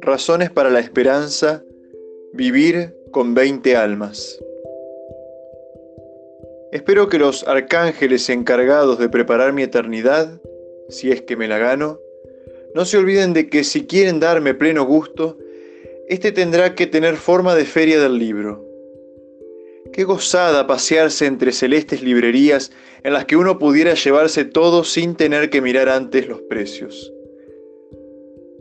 [0.00, 1.64] Razones para la esperanza,
[2.32, 4.38] vivir con 20 almas.
[6.72, 10.40] Espero que los arcángeles encargados de preparar mi eternidad,
[10.88, 11.98] si es que me la gano,
[12.74, 15.36] no se olviden de que si quieren darme pleno gusto,
[16.08, 18.69] este tendrá que tener forma de feria del libro.
[19.92, 22.70] Qué gozada pasearse entre celestes librerías
[23.02, 27.12] en las que uno pudiera llevarse todo sin tener que mirar antes los precios.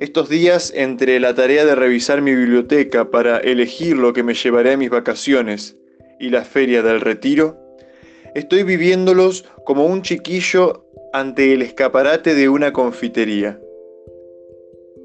[0.00, 4.72] Estos días, entre la tarea de revisar mi biblioteca para elegir lo que me llevaré
[4.72, 5.76] a mis vacaciones
[6.20, 7.58] y la feria del retiro,
[8.34, 13.60] estoy viviéndolos como un chiquillo ante el escaparate de una confitería.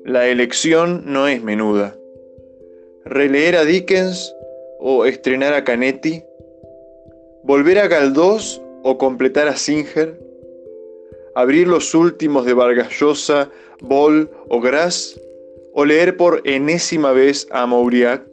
[0.05, 1.97] La elección no es menuda.
[3.05, 4.33] Releer a Dickens
[4.85, 6.21] o estrenar a Canetti,
[7.45, 10.19] volver a Galdós o completar a Singer,
[11.35, 15.17] abrir los últimos de Vargas Llosa, Boll o Gras,
[15.73, 18.23] o leer por enésima vez a Mauriac.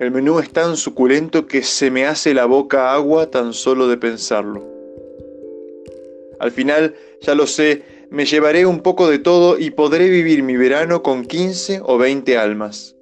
[0.00, 3.98] El menú es tan suculento que se me hace la boca agua tan solo de
[3.98, 4.66] pensarlo.
[6.40, 10.56] Al final, ya lo sé, me llevaré un poco de todo y podré vivir mi
[10.56, 12.96] verano con 15 o 20 almas.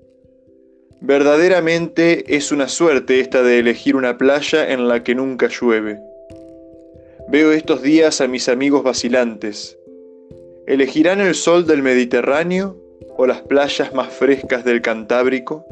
[1.03, 5.99] Verdaderamente es una suerte esta de elegir una playa en la que nunca llueve.
[7.29, 9.79] Veo estos días a mis amigos vacilantes.
[10.67, 12.77] ¿Elegirán el sol del Mediterráneo
[13.17, 15.65] o las playas más frescas del Cantábrico?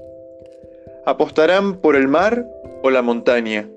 [1.04, 2.46] ¿Apostarán por el mar
[2.82, 3.68] o la montaña?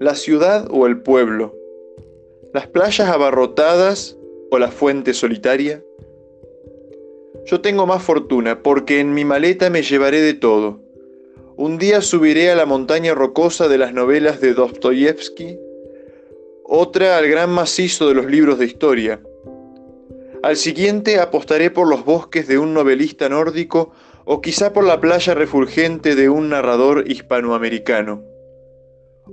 [0.00, 1.54] ¿La ciudad o el pueblo?
[2.54, 4.16] ¿Las playas abarrotadas
[4.50, 5.82] o la fuente solitaria?
[7.46, 10.80] Yo tengo más fortuna porque en mi maleta me llevaré de todo.
[11.56, 15.56] Un día subiré a la montaña rocosa de las novelas de Dostoyevsky,
[16.64, 19.20] otra al gran macizo de los libros de historia.
[20.42, 23.92] Al siguiente apostaré por los bosques de un novelista nórdico
[24.24, 28.24] o quizá por la playa refulgente de un narrador hispanoamericano.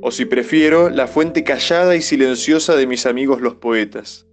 [0.02, 4.28] O si prefiero, la fuente callada y silenciosa de mis amigos los poetas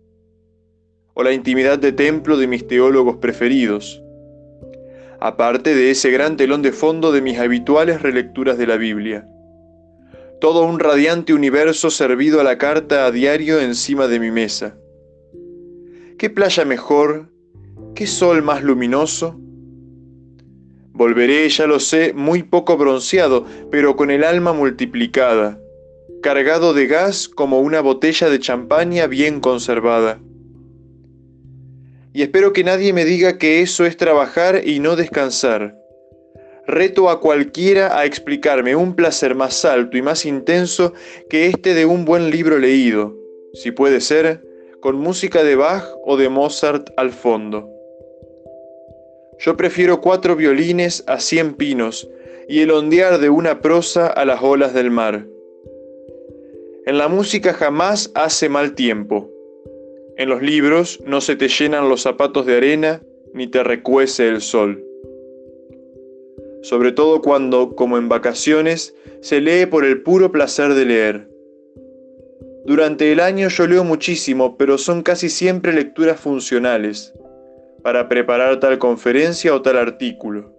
[1.14, 4.02] o la intimidad de templo de mis teólogos preferidos,
[5.20, 9.26] aparte de ese gran telón de fondo de mis habituales relecturas de la Biblia.
[10.40, 14.76] Todo un radiante universo servido a la carta a diario encima de mi mesa.
[16.16, 17.28] ¿Qué playa mejor?
[17.94, 19.38] ¿Qué sol más luminoso?
[20.92, 25.58] Volveré, ya lo sé, muy poco bronceado, pero con el alma multiplicada,
[26.22, 30.20] cargado de gas como una botella de champaña bien conservada
[32.12, 35.76] y espero que nadie me diga que eso es trabajar y no descansar.
[36.66, 40.92] Reto a cualquiera a explicarme un placer más alto y más intenso
[41.28, 43.16] que este de un buen libro leído,
[43.54, 44.42] si puede ser,
[44.80, 47.68] con música de Bach o de Mozart al fondo.
[49.38, 52.08] Yo prefiero cuatro violines a cien pinos
[52.48, 55.26] y el ondear de una prosa a las olas del mar.
[56.86, 59.30] En la música jamás hace mal tiempo.
[60.20, 63.00] En los libros no se te llenan los zapatos de arena
[63.32, 64.84] ni te recuece el sol.
[66.60, 71.30] Sobre todo cuando, como en vacaciones, se lee por el puro placer de leer.
[72.66, 77.14] Durante el año yo leo muchísimo, pero son casi siempre lecturas funcionales,
[77.82, 80.54] para preparar tal conferencia o tal artículo.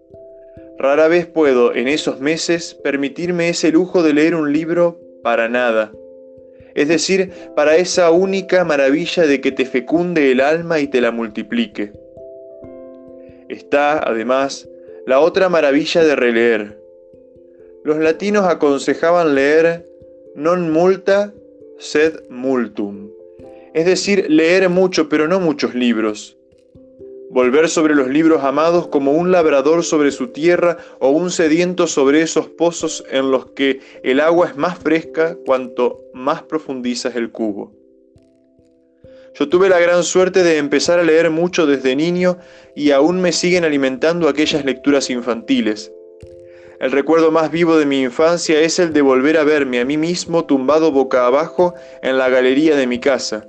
[0.80, 5.92] Rara vez puedo, en esos meses, permitirme ese lujo de leer un libro para nada
[6.76, 11.12] es decir, para esa única maravilla de que te fecunde el alma y te la
[11.12, 11.92] multiplique.
[13.50, 14.68] Está, además,
[15.06, 16.82] la otra maravilla de releer.
[17.84, 19.86] Los latinos aconsejaban leer
[20.36, 21.34] non multa
[21.80, 23.10] sed multum,
[23.74, 26.38] es decir, leer mucho pero no muchos libros,
[27.32, 32.22] volver sobre los libros amados como un labrador sobre su tierra o un sediento sobre
[32.22, 37.72] esos pozos en los que el agua es más fresca cuanto más profundizas el cubo.
[39.34, 42.38] Yo tuve la gran suerte de empezar a leer mucho desde niño
[42.76, 45.90] y aún me siguen alimentando aquellas lecturas infantiles.
[46.82, 49.96] El recuerdo más vivo de mi infancia es el de volver a verme a mí
[49.96, 53.46] mismo tumbado boca abajo en la galería de mi casa,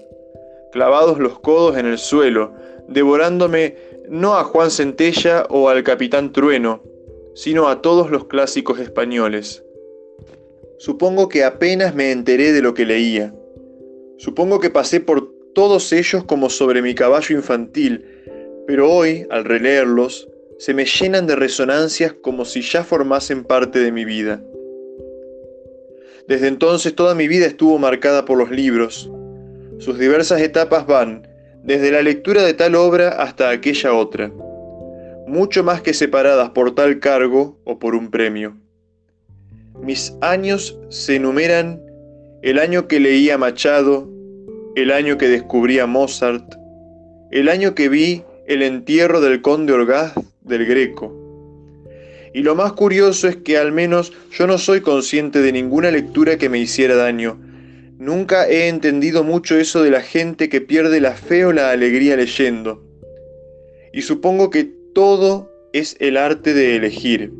[0.71, 2.53] clavados los codos en el suelo,
[2.93, 3.77] devorándome
[4.09, 6.83] no a Juan Centella o al Capitán Trueno,
[7.35, 9.65] sino a todos los clásicos españoles.
[10.79, 13.35] Supongo que apenas me enteré de lo que leía.
[14.19, 18.05] Supongo que pasé por todos ellos como sobre mi caballo infantil,
[18.67, 20.29] pero hoy, al releerlos,
[20.59, 24.43] se me llenan de resonancias como si ya formasen parte de mi vida.
[26.29, 29.11] Desde entonces toda mi vida estuvo marcada por los libros.
[29.79, 31.27] Sus diversas etapas van
[31.63, 34.33] desde la lectura de tal obra hasta aquella otra,
[35.27, 38.57] mucho más que separadas por tal cargo o por un premio.
[39.81, 41.81] Mis años se enumeran
[42.43, 44.09] el año que leía Machado,
[44.75, 46.55] el año que descubrí a Mozart,
[47.31, 50.13] el año que vi el entierro del conde Orgaz
[50.43, 51.17] del Greco.
[52.35, 56.39] Y lo más curioso es que al menos yo no soy consciente de ninguna lectura
[56.39, 57.39] que me hiciera daño.
[58.03, 62.17] Nunca he entendido mucho eso de la gente que pierde la fe o la alegría
[62.17, 62.83] leyendo.
[63.93, 67.33] Y supongo que todo es el arte de elegir.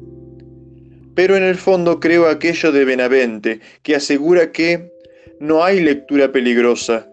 [1.17, 4.93] Pero en el fondo creo aquello de Benavente, que asegura que
[5.41, 7.09] no hay lectura peligrosa.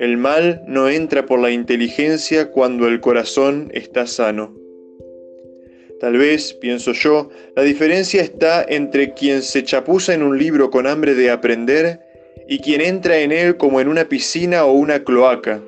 [0.00, 4.56] El mal no entra por la inteligencia cuando el corazón está sano.
[6.00, 10.88] Tal vez, pienso yo, la diferencia está entre quien se chapuza en un libro con
[10.88, 12.07] hambre de aprender
[12.46, 15.62] y quien entra en él como en una piscina o una cloaca,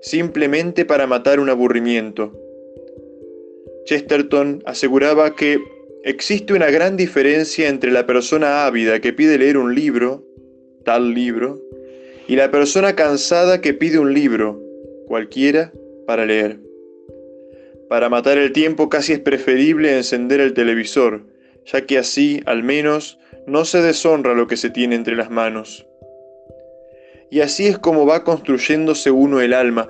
[0.00, 2.32] simplemente para matar un aburrimiento.
[3.84, 5.58] Chesterton aseguraba que
[6.04, 10.24] existe una gran diferencia entre la persona ávida que pide leer un libro
[10.84, 11.60] tal libro,
[12.28, 14.62] y la persona cansada que pide un libro,
[15.06, 15.72] cualquiera,
[16.06, 16.60] para leer.
[17.88, 21.26] Para matar el tiempo casi es preferible encender el televisor,
[21.66, 25.86] ya que así, al menos, no se deshonra lo que se tiene entre las manos.
[27.30, 29.88] Y así es como va construyéndose uno el alma,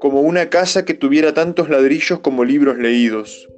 [0.00, 3.48] como una casa que tuviera tantos ladrillos como libros leídos.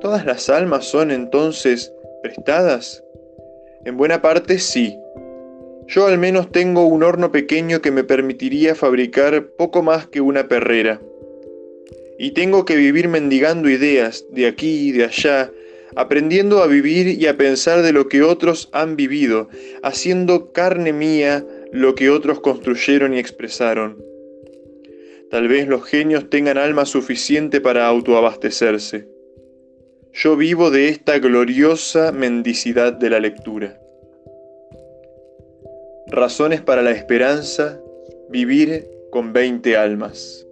[0.00, 1.92] ¿Todas las almas son entonces
[2.22, 3.02] prestadas?
[3.84, 4.98] En buena parte sí,
[5.90, 10.46] yo al menos tengo un horno pequeño que me permitiría fabricar poco más que una
[10.46, 11.00] perrera.
[12.16, 15.50] Y tengo que vivir mendigando ideas de aquí y de allá,
[15.96, 19.48] aprendiendo a vivir y a pensar de lo que otros han vivido,
[19.82, 24.02] haciendo carne mía lo que otros construyeron y expresaron.
[25.30, 29.08] Tal vez los genios tengan alma suficiente para autoabastecerse.
[30.12, 33.80] Yo vivo de esta gloriosa mendicidad de la lectura.
[36.08, 37.80] Razones para la esperanza,
[38.28, 40.44] vivir con 20 almas.